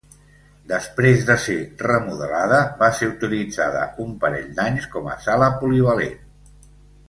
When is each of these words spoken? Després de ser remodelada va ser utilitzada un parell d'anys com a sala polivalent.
Després 0.69 1.25
de 1.27 1.35
ser 1.43 1.57
remodelada 1.89 2.63
va 2.81 2.89
ser 3.01 3.11
utilitzada 3.13 3.85
un 4.07 4.19
parell 4.27 4.51
d'anys 4.61 4.89
com 4.97 5.11
a 5.15 5.19
sala 5.29 5.55
polivalent. 5.63 6.21